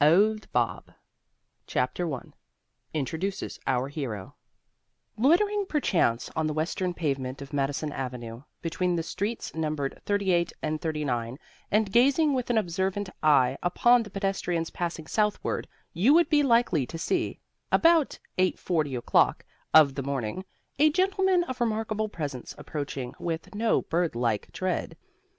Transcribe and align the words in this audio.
"OWD 0.03 0.51
BOB" 0.51 0.93
CHAPTER 1.67 2.11
I 2.11 2.23
(INTRODUCES 2.95 3.59
OUR 3.67 3.87
HERO) 3.87 4.33
Loitering 5.15 5.67
perchance 5.67 6.27
on 6.35 6.47
the 6.47 6.55
western 6.55 6.95
pavement 6.95 7.39
of 7.39 7.53
Madison 7.53 7.91
avenue, 7.91 8.41
between 8.63 8.95
the 8.95 9.03
streets 9.03 9.53
numbered 9.53 10.01
38 10.07 10.53
and 10.63 10.81
39, 10.81 11.37
and 11.69 11.91
gazing 11.91 12.33
with 12.33 12.49
an 12.49 12.57
observant 12.57 13.09
eye 13.21 13.59
upon 13.61 14.01
the 14.01 14.09
pedestrians 14.09 14.71
passing 14.71 15.05
southward, 15.05 15.67
you 15.93 16.15
would 16.15 16.29
be 16.29 16.41
likely 16.41 16.87
to 16.87 16.97
see, 16.97 17.39
about 17.71 18.17
8:40 18.39 18.97
o'clock 18.97 19.45
of 19.71 19.93
the 19.93 20.01
morning, 20.01 20.45
a 20.79 20.89
gentleman 20.89 21.43
of 21.43 21.61
remarkable 21.61 22.09
presence 22.09 22.55
approaching 22.57 23.13
with 23.19 23.53
no 23.53 23.83
bird 23.83 24.15
like 24.15 24.51
tread. 24.51 24.97